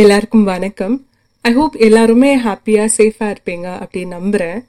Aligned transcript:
எல்லாருக்கும் 0.00 0.44
வணக்கம். 0.50 0.94
I 1.44 1.50
hope 1.56 1.74
எல்லாருமே 1.86 2.28
ஹாப்பியாக 2.44 2.92
சேஃபாக 2.94 3.32
இருப்பீங்க 3.32 3.66
அப்படின்னு 3.80 4.14
நம்புகிறேன் 4.16 4.60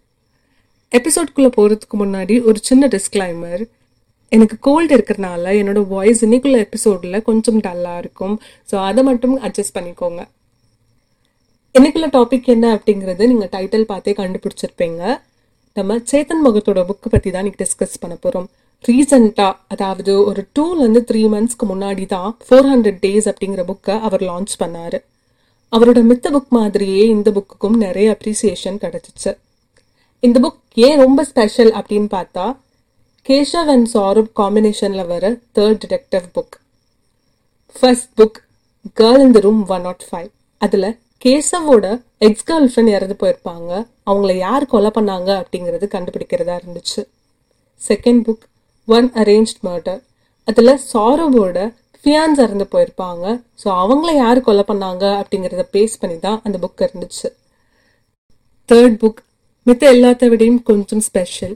எபிசோட்குள்ளே 0.91 1.49
போகிறதுக்கு 1.57 1.97
முன்னாடி 2.01 2.35
ஒரு 2.47 2.59
சின்ன 2.69 2.87
டிஸ்க்ளைமர் 2.95 3.61
எனக்கு 4.31 4.55
கோல்டு 4.67 4.91
இருக்கிறனால 4.97 5.53
என்னோடய 5.59 5.89
வாய்ஸ் 5.93 6.23
இன்னைக்குள்ள 6.27 6.57
எபிசோடில் 6.65 7.23
கொஞ்சம் 7.29 7.61
டல்லாக 7.67 8.01
இருக்கும். 8.03 8.35
ஸோ 8.71 8.75
அதை 8.87 9.03
மட்டும் 9.09 9.35
அட்ஜஸ்ட் 9.49 9.75
பண்ணிக்கோங்க. 9.77 10.23
இன்னைக்குள்ள 11.75 12.09
டாபிக் 12.17 12.49
என்ன 12.55 12.73
அப்படிங்கிறது 12.79 13.29
நீங்கள் 13.33 13.51
டைட்டில் 13.55 13.87
பார்த்தே 13.93 14.15
கண்டுபிடிச்சிருப்பீங்க. 14.19 15.01
நம்ம 15.79 15.99
சேத்தன் 16.11 16.45
முகத்தோட 16.47 16.85
புக்கு 16.91 17.13
பற்றி 17.15 17.29
தான் 17.31 17.43
இன்னைக்கு 17.45 17.63
டிஸ்கஸ் 17.63 17.97
பண்ண 18.03 18.17
போகிறோம் 18.25 18.49
ரீசெண்டாக 18.89 19.53
அதாவது 19.73 20.13
ஒரு 20.29 20.41
டூலேருந்து 20.57 21.05
த்ரீ 21.11 21.23
மந்த்ஸ்க்கு 21.35 21.71
முன்னாடி 21.73 22.05
தான் 22.17 22.29
ஃபோர் 22.47 22.69
ஹண்ட்ரட் 22.73 23.01
டேஸ் 23.07 23.31
அப்படிங்கிற 23.33 23.63
புக்கை 23.71 23.97
அவர் 24.09 24.23
லான்ச் 24.31 24.55
பண்ணார். 24.63 24.99
அவரோட 25.73 25.99
மித்த 26.01 26.31
புக் 26.31 26.49
மாதிரியே 26.49 27.07
இந்த 27.07 27.31
புக்குக்கும் 27.31 27.77
நிறைய 27.77 28.17
அப்ரிசியேஷன் 28.17 28.79
கிடைச்சிச்சு 28.83 29.37
இந்த 30.19 30.39
புக் 30.39 30.59
ஏன் 30.73 30.97
ரொம்ப 30.97 31.23
ஸ்பெஷல் 31.23 31.71
அப்படின்னு 31.71 32.09
பார்த்தா 32.11 32.57
கேஷவ் 33.29 33.71
அண்ட் 33.71 33.87
சௌரப் 33.93 34.31
காம்பினேஷனில் 34.35 35.07
வர 35.07 35.31
third 35.55 35.79
detective 35.83 36.25
book 36.33 36.55
first 37.75 38.21
book 38.21 38.37
girl 38.99 39.19
in 39.19 39.31
the 39.31 39.39
room 39.39 39.67
one 39.67 39.81
not 39.81 40.03
five 40.11 40.29
அதில் 40.57 40.97
கேசவோட 41.25 42.03
எக்ஸ் 42.17 42.51
கேர்ள் 42.51 42.69
ஃப்ரெண்ட் 42.69 42.89
இறந்து 42.89 43.15
போயிருப்பாங்க 43.19 43.87
அவங்கள 44.05 44.37
யார் 44.37 44.65
கொலை 44.65 44.91
பண்ணாங்க 44.95 45.43
அப்படிங்கிறது 45.43 45.87
கண்டுபிடிக்கிறதா 45.95 46.55
இருந்துச்சு. 46.63 47.01
Second 47.87 48.23
book 48.23 48.43
one 48.85 49.11
arrange 49.11 49.53
murder 49.63 50.01
அதில் 50.43 50.79
சௌரவோட 50.93 51.57
ஃபியான்ஸ் 52.03 52.41
இறந்து 52.45 52.65
போயிருப்பாங்க. 52.73 53.25
ஸோ 53.61 53.67
அவங்கள 53.83 54.09
யார் 54.15 54.39
கொலை 54.47 54.63
பண்ணாங்க 54.69 55.03
அப்படிங்கிறத 55.19 55.63
பேஸ் 55.75 55.99
பண்ணி 56.01 56.17
தான் 56.25 56.39
அந்த 56.45 56.57
புக் 56.63 56.83
இருந்துச்சு. 56.85 57.29
தேர்ட் 58.69 58.97
புக் 59.03 59.21
மித்த 59.67 59.83
எல்லாத்த 59.95 60.27
விடையும் 60.31 60.61
கொஞ்சம் 60.69 61.03
ஸ்பெஷல் 61.09 61.55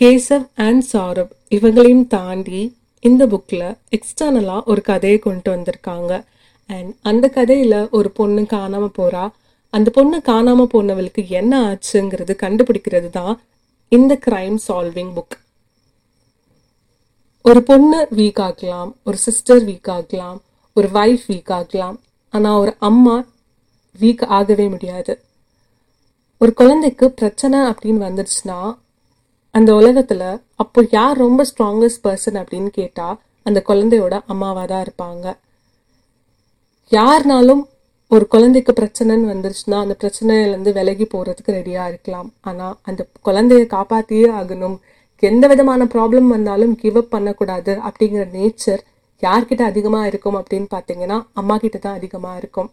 கேசவ் 0.00 0.46
அண்ட் 0.66 0.84
சாரப் 0.92 1.32
இவங்களையும் 1.56 2.06
தாண்டி 2.14 2.62
இந்த 3.04 3.22
புக்கில் 3.32 3.66
எக்ஸ்டர்னலாக 3.96 4.62
ஒரு 4.70 4.80
கதையை 4.90 5.18
கொண்டு 5.26 5.48
வந்திருக்காங்க. 5.54 6.12
அண்ட் 6.70 6.92
அந்த 7.10 7.26
கதையில் 7.36 7.80
ஒரு 7.98 8.08
பொண்ணு 8.18 8.42
காணாமல் 8.54 8.96
போகிறா 8.98 9.24
அந்த 9.72 9.88
பொண்ணு 9.96 10.18
காணாமல் 10.30 10.70
போனவளுக்கு 10.74 11.22
என்ன 11.40 11.52
ஆச்சுங்கிறது 11.68 12.34
கண்டுபிடிக்கிறது 12.44 13.10
தான் 13.18 13.34
இந்த 13.92 14.12
கிரைம் 14.26 14.58
சால்விங் 14.66 15.12
புக் 15.16 15.36
ஒரு 17.48 17.60
பொண்ணு 17.62 17.98
வீக் 18.16 18.40
ஆகலாம் 18.40 18.96
ஒரு 19.04 19.16
சிஸ்டர் 19.16 19.60
வீக் 19.64 19.90
ஆகலாம் 19.90 20.38
ஒரு 20.76 20.88
வைஃப் 20.88 21.24
வீக் 21.28 21.52
ஆகலாம் 21.52 22.00
ஆனால் 22.30 22.58
ஒரு 22.58 22.72
அம்மா 22.78 23.14
வீக் 24.00 24.24
ஆகவே 24.24 24.68
முடியாது. 24.68 25.12
ஒரு 26.38 26.52
குழந்தைக்கு 26.54 27.10
பிரச்சனை 27.10 27.58
அப்படின்னு 27.60 28.02
வந்துடுச்சுன்னா 28.08 28.58
அந்த 29.50 29.72
உலகத்துல 29.72 30.42
அப்போ 30.54 30.86
யார் 30.90 31.16
ரொம்ப 31.16 31.46
ஸ்ட்ராங்கஸ்ட் 31.50 32.02
பர்சன் 32.04 32.38
அப்படின்னு 32.40 32.66
கேட்டா 32.66 33.08
அந்த 33.42 33.62
குழந்தையோட 33.68 34.20
அம்மாவா 34.26 34.64
தான் 34.64 34.84
இருப்பாங்க. 34.86 35.26
யாருனாலும் 36.90 37.62
ஒரு 38.08 38.26
குழந்தைக்கு 38.26 38.72
பிரச்சனைன்னு 38.72 39.32
வந்துருச்சுன்னா 39.32 39.78
அந்த 39.84 39.96
பிரச்சனையிலேருந்து 40.02 40.72
விலகி 40.72 41.08
போறதுக்கு 41.14 41.56
ரெடியா 41.58 41.86
இருக்கலாம். 41.88 42.32
ஆனா 42.40 42.78
அந்த 42.82 43.08
குழந்தைய 43.24 43.64
காப்பாத்தியே 43.76 44.28
ஆகணும். 44.40 44.78
எந்த 45.22 45.46
விதமான 45.46 45.84
ப்ராப்ளம் 45.84 46.26
வந்தாலும் 46.26 46.74
கிவ் 46.76 46.96
அப் 46.96 47.10
பண்ணக்கூடாது 47.10 47.78
அப்படிங்கிற 47.88 48.24
நேச்சர் 48.36 48.82
யார்கிட்ட 49.22 49.62
அதிகமா 49.62 50.06
இருக்கும் 50.06 50.36
அப்படின்னு 50.36 50.66
பார்த்தீங்கன்னா 50.74 51.26
அம்மா 51.32 51.58
கிட்ட 51.58 51.78
தான் 51.78 51.94
அதிகமா 51.94 52.36
இருக்கும். 52.36 52.70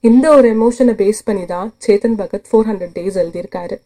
இந்த 0.00 0.34
ஒரு 0.36 0.48
எமோஷனை 0.54 0.94
பேஸ் 1.02 1.22
பண்ணி 1.24 1.46
தான் 1.46 1.74
Chetan 1.86 2.18
Bhagat 2.20 2.46
four 2.50 2.68
hundred 2.68 2.94
days 2.98 3.18
எழுதியிருக்காரு. 3.22 3.76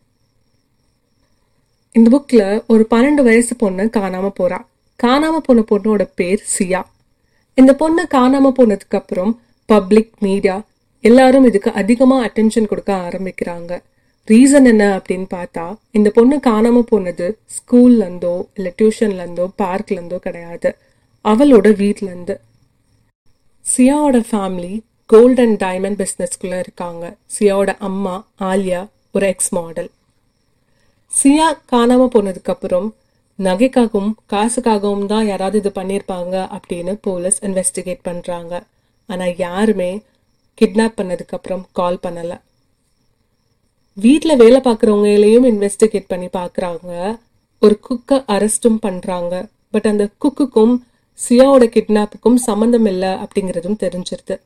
இந்த 1.93 2.09
புக்ல 2.17 2.63
ஒரு 2.67 2.87
பன்னெண்டு 2.91 3.23
வயசு 3.23 3.57
பொண்ணு 3.57 3.85
காணாம 3.85 4.31
போறா. 4.41 4.59
காணாம 5.03 5.37
போன 5.37 5.65
பொண்ணோட 5.71 6.09
பேர் 6.15 6.43
சியா. 6.59 6.83
இந்த 7.55 7.75
பொண்ணு 7.75 8.07
காணாம 8.15 8.53
போனதுக்கு 8.59 8.97
அப்புறம் 9.01 9.41
பப்ளிக் 9.67 10.13
மீடியா 10.19 10.63
எல்லாரும் 11.01 11.45
இதுக்கு 11.45 11.73
அதிகமா 11.73 12.25
அட்டென்ஷன் 12.25 12.67
கொடுக்க 12.67 12.93
ஆரம்பிக்கிறாங்க. 12.95 13.73
ரீசன் 14.29 14.67
என்ன 14.71 14.85
அப்படின்னு 14.99 15.27
பார்த்தா 15.35 15.65
இந்த 15.99 16.09
பொண்ணு 16.17 16.37
காணாம 16.47 16.83
போனது 16.91 17.27
ஸ்கூல்ல 17.57 18.05
இருந்தோ 18.05 18.35
டியூஷன்லேருந்தோ 18.57 19.47
டியூஷன்ல 19.59 19.97
இருந்தோ 19.97 20.19
கிடையாது. 20.27 20.71
அவளோட 21.25 21.69
வீட்லருந்து 21.81 22.35
சியாவோட 23.65 24.19
ஃபேமிலி 24.31 24.73
கோல்ட் 25.11 25.41
அண்ட் 25.45 25.59
டைமண்ட் 25.65 25.99
பிஸ்னஸ்குள்ளே 26.03 26.59
இருக்காங்க. 26.65 27.05
சியாவோட 27.35 27.75
அம்மா 27.89 28.15
ஆலியா 28.51 28.81
ஒரு 29.17 29.27
எக்ஸ் 29.33 29.53
மாடல் 29.57 29.91
சியா 31.13 31.49
காணாமல் 31.73 32.13
போனதுக்கப்புறம் 32.15 32.89
நகைக்காகவும் 33.39 34.13
காசுக்காகவும் 34.33 35.07
தான் 35.13 35.29
யாராவது 35.33 35.59
இது 35.63 35.73
பண்ணியிருப்பாங்க 35.81 36.35
அப்படின்னு 36.57 36.93
போலீஸ் 37.09 37.39
இன்வெஸ்டிகேட் 37.49 38.03
பண்றாங்க. 38.09 38.55
ஆனால் 39.09 39.37
யாருமே 39.47 39.93
கிட்னாப் 40.59 40.99
பண்ணதுக்கப்புறம் 40.99 41.65
கால் 41.79 42.03
பண்ணலை. 42.07 42.37
வீட்டில் 43.97 44.37
வேலை 44.37 44.59
பார்க்குறவங்களையும் 44.61 45.47
இன்வெஸ்டிகேட் 45.51 46.11
பண்ணி 46.13 46.29
பார்க்குறாங்க. 46.37 46.93
ஒரு 47.63 47.75
குக்கை 47.81 48.17
அரெஸ்டும் 48.35 48.79
பண்ணுறாங்க 48.87 49.35
பட் 49.71 49.87
அந்த 49.91 50.05
குக்குக்கும் 50.23 50.75
சியாவோட 51.19 51.65
கிட்னாப்புக்கும் 51.77 52.39
சம்மந்தம் 52.47 52.89
இல்லை 52.93 53.13
அப்படிங்கிறதும் 53.25 53.79
தெரிஞ்சிருது. 53.85 54.37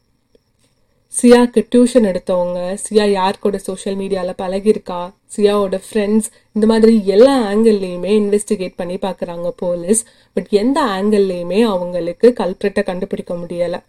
சியாக்கு 1.15 1.61
டியூஷன் 1.73 2.09
எடுத்தவங்க 2.11 2.59
சியா 2.85 3.05
யார் 3.11 3.41
கூட 3.45 3.59
சோஷியல் 3.59 3.97
மீடியாவில் 4.01 4.39
பழகிருக்கா 4.43 5.01
சியாவோட 5.37 5.77
ஃப்ரெண்ட்ஸ் 5.87 6.29
இந்த 6.53 6.67
மாதிரி 6.67 6.95
எல்லா 7.15 7.37
ஆங்கிள்லையுமே 7.53 8.13
இன்வெஸ்டிகேட் 8.23 8.77
பண்ணி 8.77 8.99
பார்க்குறாங்க 9.07 9.51
போலீஸ் 9.63 10.03
பட் 10.37 10.51
எந்த 10.63 10.79
ஆங்கிள்லையுமே 10.97 11.61
அவங்களுக்கு 11.73 12.35
கல்பிரட்டை 12.41 12.85
கண்டுபிடிக்க 12.91 13.35
முடியலை. 13.35 13.81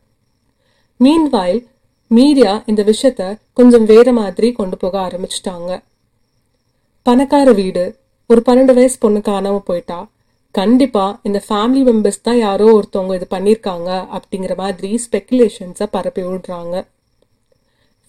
மீன்வாயில் 1.00 1.62
மீடியா 2.12 2.64
இந்த 2.66 2.82
விஷயத்த 2.84 3.24
கொஞ்சம் 3.54 3.86
வேற 3.86 4.14
மாதிரி 4.14 4.52
கொண்டு 4.52 4.78
போக 4.78 4.96
ஆரம்பிச்சிட்டாங்க. 5.08 5.72
பணக்கார 7.04 7.52
வீடு 7.52 7.84
ஒரு 8.30 8.42
பன்னெண்டு 8.46 8.74
வயசு 8.74 8.98
பொண்ணு 9.00 9.20
காணாம 9.20 9.60
போயிட்டா 9.60 10.00
கண்டிப்பா 10.52 11.20
இந்த 11.24 11.44
ஃபேமிலி 11.48 11.82
மெம்பர்ஸ் 11.90 12.22
தான் 12.22 12.38
யாரோ 12.38 12.68
ஒருத்தவங்க 12.78 13.16
இது 13.16 13.28
பண்ணியிருக்காங்க 13.36 13.90
அப்படிங்கிற 14.18 14.54
மாதிரி 14.58 15.00
ஸ்பெக்குலேஷன்ஸை 15.06 15.88
பரப்பி 15.92 16.22
விடுறாங்க. 16.22 16.76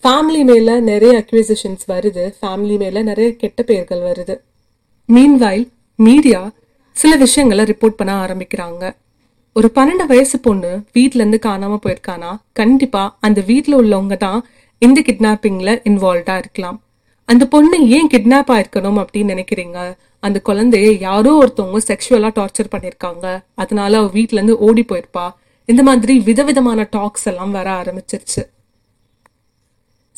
ஃபேமிலி 0.02 0.42
மேல 0.44 0.80
நிறைய 0.80 1.14
அக்யூசேஷன்ஸ் 1.22 1.84
வருது 1.88 2.24
ஃபேமிலி 2.40 2.78
மேல 2.78 3.02
நிறைய 3.02 3.36
கெட்ட 3.36 3.62
பெயர்கள் 3.62 4.00
வருது. 4.00 4.36
மீன்வைல் 5.08 5.68
மீடியா 5.94 6.50
சில 6.96 7.16
விஷயங்களை 7.16 7.64
ரிப்போர்ட் 7.64 7.98
பண்ண 8.00 8.12
ஆரம்பிக்கிறாங்க. 8.26 8.84
ஒரு 9.52 9.70
பன்னெண்டு 9.74 10.06
வயசு 10.06 10.38
பொண்ணு 10.38 10.84
வீட்ல 10.92 11.24
இருந்து 11.24 11.50
காணாம 11.50 11.78
போயிருக்கானா? 11.86 12.36
கண்டிப்பா 12.52 13.16
அந்த 13.20 13.40
வீட்ல 13.40 13.80
உள்ளவங்க 13.80 14.16
தான் 14.16 14.46
இந்த 14.78 15.00
கிட்னாப்பிங்ல 15.00 15.70
இன்வால்வ்டா 15.84 16.36
இருக்கலாம். 16.36 16.82
அந்த 17.24 17.46
பொண்ணு 17.46 17.88
ஏன் 17.88 18.08
கிட்னாப் 18.08 18.50
ஆயிருக்கணும் 18.50 19.04
அப்படின்னு 19.04 19.32
நினைக்கிறீங்க? 19.34 19.96
அந்த 20.20 20.42
குழந்தைய 20.44 21.00
யாரோ 21.00 21.32
ஒருத்தவங்க 21.42 21.78
செக்ஷுவலா 21.88 22.30
டார்ச்சர் 22.38 22.70
பண்ணிருக்காங்க. 22.70 23.42
அதனால 23.54 23.98
அவ 23.98 24.06
வீட்ல 24.06 24.40
இருந்து 24.40 24.58
ஓடி 24.58 24.84
போயிருப்பா. 24.88 25.30
இந்த 25.64 25.82
மாதிரி 25.82 26.18
விதவிதமான 26.18 26.86
டாக்ஸ் 26.90 27.26
எல்லாம் 27.26 27.50
வர 27.50 27.70
ஆரம்பிச்சிருச்சு. 27.70 28.42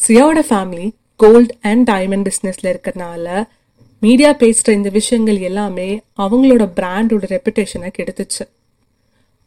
சியாவோட 0.09 0.41
ஃபேமிலி 0.51 0.95
கோல்ட் 1.17 1.57
அண்ட் 1.61 1.91
டைமண்ட் 1.91 2.27
பிஸ்னஸ்ல 2.29 2.77
இருக்கிறதுனால 2.77 3.45
மீடியா 4.01 4.35
பேசுற 4.35 4.71
இந்த 4.71 4.89
விஷயங்கள் 4.89 5.39
எல்லாமே 5.39 6.01
அவங்களோட 6.19 6.69
பிராண்டோட 6.77 7.25
ரெப்புடேஷனை 7.35 7.91
கெடுத்துச்சு. 7.99 8.45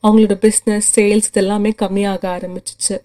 அவங்களோட 0.04 0.36
பிஸ்னஸ் 0.46 0.88
சேல்ஸ் 0.96 1.30
இதெல்லாமே 1.34 1.72
கம்மியாக 1.82 2.24
ஆரம்பிச்சிச்சு. 2.36 2.98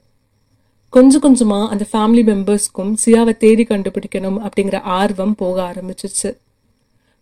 கொஞ்சம் 0.88 1.20
கொஞ்சமாக 1.20 1.70
அந்த 1.72 1.84
ஃபேமிலி 1.92 2.22
மெம்பர்ஸ்க்கும் 2.30 2.94
சியாவை 3.04 3.36
தேடி 3.36 3.64
கண்டுபிடிக்கணும் 3.64 4.38
அப்படிங்கிற 4.46 4.82
ஆர்வம் 4.82 5.34
போக 5.34 5.56
ஆரம்பிச்சிச்சு. 5.62 6.36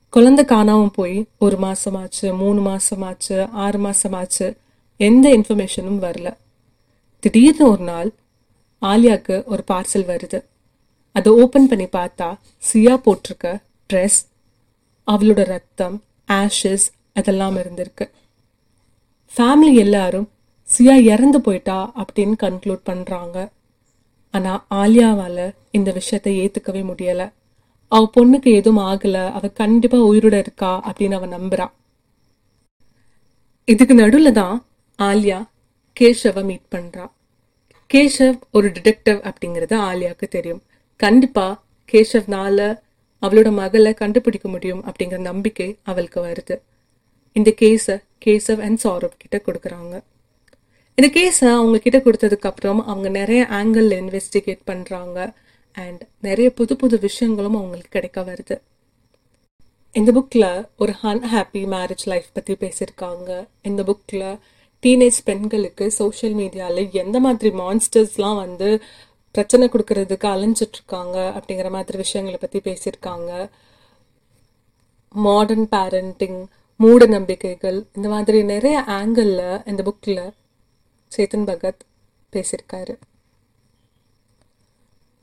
குழந்தை 0.08 0.44
காணாமல் 0.44 0.94
போய் 0.94 1.26
ஒரு 1.38 1.56
மாதமாச்சு 1.56 2.36
மூணு 2.36 2.60
மாதமாச்சு 2.60 3.50
ஆறு 3.52 3.78
மாதமாச்சு 3.78 4.56
எந்த 4.96 5.28
இன்ஃபர்மேஷனும் 5.36 6.00
வரல. 6.04 6.36
திடீர்னு 7.20 7.70
ஒரு 7.70 7.84
நாள் 7.84 8.10
ஆலியாவுக்கு 8.82 9.44
ஒரு 9.44 9.62
பார்சல் 9.70 10.06
வருது. 10.12 10.44
அதை 11.12 11.32
ஓப்பன் 11.32 11.68
பண்ணி 11.68 11.84
பார்த்தா 11.84 12.28
சியா 12.72 12.94
போட்டிருக்க 13.06 13.60
ட்ரெஸ் 13.92 14.20
அவளோட 15.06 15.44
ரத்தம் 15.44 16.02
ஆஷஸ் 16.28 16.86
அதெல்லாம் 17.14 17.56
இருந்திருக்கு. 17.56 18.10
ஃபேமிலி 19.36 19.74
எல்லாரும் 19.74 20.28
சியா 20.68 20.94
இறந்து 21.02 21.40
போயிட்டா 21.40 21.92
அப்படின்னு 21.96 22.32
கன்க்ளூட் 22.42 22.80
பண்றாங்க. 22.84 23.50
ஆனா 24.30 24.66
ஆலியாவால 24.70 25.54
இந்த 25.70 25.92
விஷயத்தை 25.92 26.32
ஏத்துக்கவே 26.38 26.82
முடியல. 26.90 27.32
அவ 27.88 28.10
பொண்ணுக்கு 28.20 28.54
எதுவும் 28.54 28.84
ஆகல. 28.84 29.30
அவ 29.30 29.48
கண்டிப்பா 29.48 29.98
உயிரோட 29.98 30.38
இருக்கா 30.38 30.72
அப்படின்னு 30.86 31.14
அவ 31.14 31.26
நம்புறா. 31.26 31.70
இதுக்கு 33.64 33.94
நடுவுல 33.94 34.32
தான் 34.32 34.66
ஆலியா 34.98 35.48
கேஷவ 36.00 36.44
மீட் 36.44 36.66
பண்றா. 36.70 37.10
கேஷவ் 37.94 38.40
ஒரு 38.52 38.68
டிடெக்டிவ் 38.68 39.30
அப்படிங்கிறது 39.30 39.76
ஆலியாவுக்கு 39.88 40.28
தெரியும். 40.28 40.62
கண்டிப்பா 40.96 41.62
கேஷவ்னால 41.92 42.78
அவளோட 43.22 43.52
மகளை 43.52 43.94
கண்டுபிடிக்க 43.94 44.48
முடியும் 44.48 44.84
அப்படிங்கிற 44.84 45.18
நம்பிக்கை 45.18 45.76
அவளுக்கு 45.82 46.20
வருது. 46.26 46.56
இந்த 47.36 47.50
கேஸை 47.62 47.96
கேசவ் 48.24 48.62
அண்ட் 48.66 48.80
சௌரவ் 48.84 49.20
கிட்ட 49.22 49.36
கொடுக்குறாங்க. 49.46 49.94
இந்த 50.98 51.08
கேஸை 51.16 51.46
uh, 51.48 51.56
அவங்க 51.58 51.78
கிட்ட 51.82 51.98
கொடுத்ததுக்கப்புறம் 51.98 52.80
அவங்க 52.90 53.08
நிறைய 53.18 53.42
ஆங்கிள் 53.58 53.88
இன்வெஸ்டிகேட் 53.98 54.62
பண்ணுறாங்க 54.70 55.18
அண்ட் 55.76 56.02
நிறைய 56.20 56.48
புது 56.50 56.74
புது 56.76 56.96
விஷயங்களும் 56.98 57.58
அவங்களுக்கு 57.58 57.92
கிடைக்க 57.96 58.20
வருது. 58.30 58.56
இந்த 59.94 60.10
புக்கில் 60.16 60.48
ஒரு 60.76 60.92
அன்ஹாப்பி 61.10 61.62
மேரேஜ் 61.74 62.04
லைஃப் 62.12 62.28
பற்றி 62.32 62.54
பேசியிருக்காங்க. 62.64 63.30
இந்த 63.62 63.82
புக்கில் 63.90 64.28
டீனேஜ் 64.82 65.20
பெண்களுக்கு 65.28 65.84
சோஷியல் 66.00 66.36
மீடியாவில் 66.40 66.96
எந்த 67.02 67.16
மாதிரி 67.20 67.50
மான்ஸ்டர்ஸ்லாம் 67.62 68.38
வந்து 68.44 68.68
பிரச்சனை 69.34 69.64
கொடுக்கறதுக்கு 69.72 70.26
அலைஞ்சிட்ருக்காங்க 70.34 71.16
அப்படிங்கிற 71.38 71.70
மாதிரி 71.70 71.96
விஷயங்களை 72.04 72.38
பற்றி 72.40 72.60
பேசியிருக்காங்க. 72.68 73.32
மாடர்ன் 75.14 75.68
பேரண்டிங் 75.74 76.40
மூட 76.80 77.06
நம்பிக்கைகள் 77.06 77.78
இந்த 77.96 78.08
மாதிரி 78.08 78.38
நிறைய 78.50 78.76
ஆங்கிளில் 78.96 79.68
இந்த 79.70 79.82
புக்கில் 79.86 80.20
சேத்தன் 81.12 81.46
பகத் 81.50 81.82
பேசியிருக்காரு. 82.32 82.94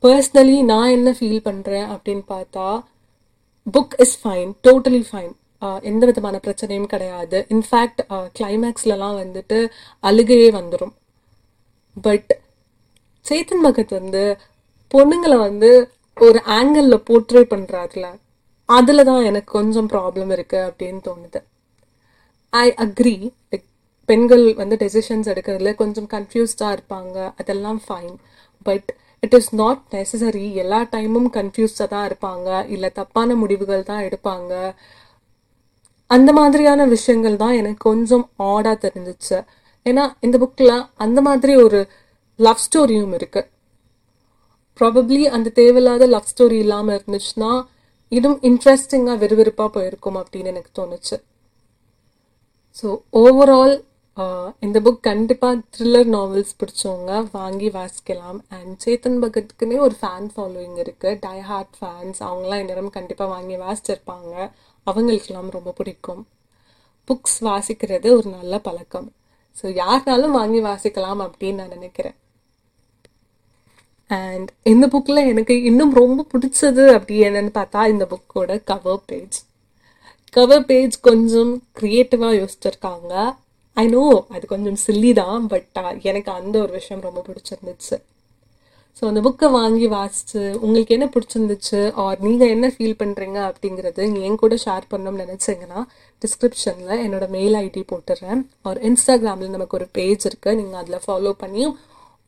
பர்சனலி 0.02 0.56
நான் 0.70 0.94
என்ன 0.96 1.10
ஃபீல் 1.18 1.46
பண்ணுறேன் 1.48 1.86
அப்படின்னு 1.94 2.24
பார்த்தா 2.32 2.66
book 3.66 3.94
is 4.04 4.16
fine 4.22 4.52
totally 4.66 5.02
fine 5.10 5.32
எந்த 5.90 6.02
விதமான 6.06 6.40
பிரச்சனையும் 6.46 6.90
கிடையாது. 6.94 7.38
இன்ஃபேக்ட் 7.54 8.02
கிளைமேக்ஸ்லலாம் 8.38 9.16
வந்துட்டு 9.22 9.58
அழுகையே 10.02 10.50
வந்துடும் 10.58 10.94
பட் 12.06 12.30
சேத்தன் 13.26 13.64
பகத் 13.66 13.96
வந்து 13.98 14.24
பொண்ணுங்களை 14.94 15.38
வந்து 15.46 15.70
ஒரு 16.16 16.42
ஆங்கிளில் 16.58 17.04
போர்ட்ரேட் 17.08 17.52
பண்ணுறாருல 17.54 18.06
அதில் 18.68 19.08
தான் 19.10 19.26
எனக்கு 19.30 19.50
கொஞ்சம் 19.58 19.88
ப்ராப்ளம் 19.92 20.30
இருக்குது 20.36 20.66
அப்படின்னு 20.68 21.00
தோணுது. 21.08 21.40
ஐ 22.52 22.66
அக்ரி 22.84 23.16
லைக் 23.50 23.66
பெண்கள் 24.08 24.44
வந்து 24.60 24.76
டெசிஷன்ஸ் 24.82 25.28
எடுக்கிறதுல 25.32 25.70
கொஞ்சம் 25.82 26.08
கன்ஃபியூஸ்டாக 26.14 26.74
இருப்பாங்க 26.76 27.16
அதெல்லாம் 27.40 27.80
fine 27.86 28.14
but 28.66 28.88
it 29.22 29.36
is 29.38 29.50
not 29.60 29.80
necessary 29.94 30.46
எல்லா 30.62 30.80
டைமும் 30.94 31.28
கன்ஃபியூஸ்டாக 31.38 31.88
தான் 31.94 32.06
இருப்பாங்க. 32.08 32.48
இல்லை 32.74 32.90
தப்பான 33.00 33.36
முடிவுகள் 33.42 33.88
தான் 33.90 34.04
எடுப்பாங்க. 34.08 34.52
அந்த 36.10 36.30
மாதிரியான 36.38 36.80
விஷயங்கள் 36.94 37.40
தான் 37.44 37.56
எனக்கு 37.60 37.80
கொஞ்சம் 37.90 38.26
ஆடாக 38.50 38.76
தெரிஞ்சிச்சு. 38.84 39.38
ஏன்னா 39.86 40.04
இந்த 40.26 40.36
புக்கில் 40.42 40.76
அந்த 41.04 41.18
மாதிரி 41.28 41.52
ஒரு 41.64 41.80
லவ் 42.38 42.62
ஸ்டோரியும் 42.66 43.14
இருக்குது 43.18 43.48
ப்ராபப்ளி 44.80 45.22
அந்த 45.36 45.48
தேவையில்லாத 45.60 46.06
லவ் 46.14 46.30
ஸ்டோரி 46.32 46.56
இல்லாமல் 46.64 46.96
இருந்துச்சுன்னா 46.96 47.50
இன்னும் 48.14 48.38
இன்ட்ரெஸ்டிங்காக 48.48 49.20
விறுவிறுப்பாக 49.22 49.70
போயிருக்கும் 49.76 50.18
அப்படின்னு 50.20 50.52
எனக்கு 50.54 50.70
தோணுச்சு. 50.78 51.16
ஸோ 52.78 52.88
ஓவரால் 53.20 53.74
இந்த 54.66 54.78
புக் 54.84 55.00
கண்டிப்பாக 55.08 55.56
த்ரில்லர் 55.74 56.10
நாவல்ஸ் 56.14 56.54
பிடிச்சவங்க 56.60 57.12
வாங்கி 57.38 57.68
வாசிக்கலாம். 57.76 58.38
அண்ட் 58.56 58.74
சேத்தன் 58.84 59.18
பகத்துக்குனே 59.24 59.78
ஒரு 59.86 59.96
ஃபேன் 60.00 60.28
ஃபாலோயிங் 60.34 60.78
இருக்குது 60.84 61.18
டை 61.24 61.38
ஹார்ட் 61.48 61.74
ஃபேன்ஸ் 61.80 62.20
அவங்களாம் 62.28 62.62
இந்நேரம் 62.62 62.94
கண்டிப்பாக 62.98 63.28
வாங்கி 63.34 63.56
வாசிச்சிருப்பாங்க. 63.64 64.34
அவங்களுக்கெல்லாம் 64.86 65.50
ரொம்ப 65.56 65.72
பிடிக்கும். 65.80 66.22
புக்ஸ் 67.08 67.38
வாசிக்கிறது 67.48 68.08
ஒரு 68.18 68.28
நல்ல 68.38 68.54
பழக்கம். 68.68 69.08
ஸோ 69.56 69.66
யாருனாலும் 69.82 70.36
வாங்கி 70.40 70.62
வாசிக்கலாம் 70.70 71.20
அப்படின்னு 71.26 71.60
நான் 71.62 71.76
நினைக்கிறேன். 71.78 72.16
அண்ட் 74.10 74.48
இந்த 74.72 74.84
புக்கில் 74.92 75.28
எனக்கு 75.32 75.54
இன்னும் 75.70 75.94
ரொம்ப 76.00 76.26
பிடிச்சது 76.32 76.82
அப்படி 76.96 77.14
என்னன்னு 77.28 77.52
பார்த்தா 77.58 77.80
இந்த 77.92 78.04
புக்கோட 78.12 78.58
கவர் 78.70 79.04
பேஜ் 79.10 79.38
கவர் 80.36 80.66
பேஜ் 80.68 80.96
கொஞ்சம் 81.08 81.52
க்ரியேட்டிவாக 81.78 82.38
யோசிச்சிருக்காங்க. 82.40 83.12
ஐ 83.76 83.84
நோ 83.94 84.02
அது 84.34 84.44
கொஞ்சம் 84.52 84.78
சில்லி 84.84 85.10
தான் 85.22 85.46
பட் 85.52 85.78
எனக்கு 86.10 86.30
அந்த 86.40 86.54
ஒரு 86.64 86.72
விஷயம் 86.78 87.06
ரொம்ப 87.08 87.20
பிடிச்சிருந்துச்சு. 87.28 87.96
ஸோ 88.98 89.02
அந்த 89.08 89.20
புக்கை 89.26 89.48
வாங்கி 89.56 89.86
வாசிச்சு 89.94 90.42
உங்களுக்கு 90.64 90.94
என்ன 90.96 91.06
பிடிச்சிருந்துச்சு? 91.14 91.80
ஆர் 92.04 92.22
நீங்கள் 92.26 92.52
என்ன 92.54 92.66
ஃபீல் 92.74 93.00
பண்ணுறீங்க 93.02 93.38
அப்படிங்கிறது 93.48 94.04
என் 94.28 94.40
கூட 94.42 94.54
ஷேர் 94.64 94.86
பண்ணணும்னு 94.92 95.24
நினச்சிங்கன்னா 95.24 95.80
டிஸ்கிரிப்ஷனில் 96.22 97.02
என்னோட 97.06 97.26
மெயில் 97.36 97.58
ஐடி 97.64 97.82
போட்டுடுறேன் 97.92 98.40
ஆர் 98.68 98.80
இன்ஸ்டாகிராமில் 98.90 99.54
நமக்கு 99.56 99.78
ஒரு 99.80 99.88
பேஜ் 99.98 100.26
இருக்குது 100.30 100.58
நீங்கள் 100.60 100.80
அதில் 100.82 101.04
ஃபாலோ 101.06 101.32
பண்ணி 101.42 101.66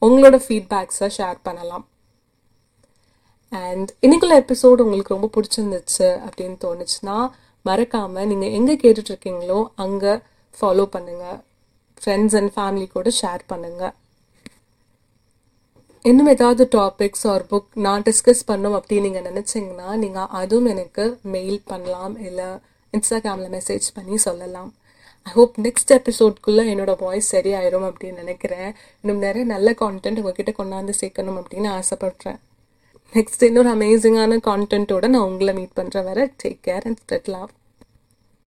உங்களோட 0.03 0.37
ஃபீட்பேக்ஸை 0.45 1.09
ஷேர் 1.19 1.39
பண்ணலாம். 1.49 1.85
அண்ட் 3.53 3.91
இன்னைக்குள்ள 4.05 4.35
எபிசோடு 4.43 4.85
உங்களுக்கு 4.87 5.15
ரொம்ப 5.17 5.29
பிடிச்சிருந்துச்சு 5.37 6.09
அப்படின்னு 6.27 6.56
தோணுச்சுன்னா 6.65 7.19
மறக்காமல் 7.65 8.29
நீங்கள் 8.33 8.55
எங்கே 8.59 8.75
கேட்டுட்ருக்கீங்களோ 8.83 9.61
அங்கே 9.85 10.12
ஃபாலோ 10.59 10.85
பண்ணுங்கள் 10.97 11.39
ஃப்ரெண்ட்ஸ் 12.03 12.37
அண்ட் 12.39 12.53
ஃபேமிலி 12.56 12.87
கூட 12.97 13.09
ஷேர் 13.21 13.43
பண்ணுங்கள் 13.53 13.95
இன்னும் 16.05 16.31
ஏதாவது 16.35 16.65
டாபிக்ஸ் 16.75 17.25
ஆர் 17.31 17.45
புக் 17.50 17.71
நான் 17.85 18.05
டிஸ்கஸ் 18.09 18.43
பண்ணும் 18.50 18.77
அப்படின்னு 18.79 19.06
நீங்கள் 19.06 19.27
நினச்சிங்கன்னா 19.29 19.89
நீங்கள் 20.03 20.31
அதுவும் 20.41 20.71
எனக்கு 20.75 21.05
மெயில் 21.35 21.59
பண்ணலாம் 21.71 22.15
இல்லை 22.29 22.49
இன்ஸ்டாகிராமில் 22.93 23.55
மெசேஜ் 23.56 23.89
பண்ணி 23.97 24.17
சொல்லலாம். 24.27 24.71
ஐ 25.28 25.34
ஹோப் 25.34 25.58
நெக்ஸ்ட் 25.62 25.90
எபிசோட்குள்ளே 25.90 26.62
என்னோட 26.72 26.94
வாய்ஸ் 26.98 27.36
சரியாயிரும் 27.36 27.86
அப்படின்னு 27.88 28.14
நினைக்கிறேன். 28.14 28.75
இன்னும் 29.00 29.19
நிறைய 29.19 29.44
நல்ல 29.46 29.70
கான்டென்ட் 29.80 30.16
உங்ககிட்ட 30.16 30.52
கொண்டாந்து 30.58 30.92
சேர்க்கணும் 31.00 31.38
அப்படின்னு 31.40 31.69
ஆசைப்பட்றேன். 31.78 32.38
நெக்ஸ்ட் 33.14 33.44
இன்னொரு 33.44 33.70
அமேசிங்கான 33.75 34.38
கான்டென்ட்டோட 34.48 35.08
நான் 35.08 35.28
உங்களை 35.30 35.54
மீட் 35.54 35.76
பண்ணுற 35.76 36.04
வர. 36.04 36.30
Take 36.42 36.58
care 36.66 36.84
and 36.84 36.98
spread 37.04 37.28
love 37.28 37.50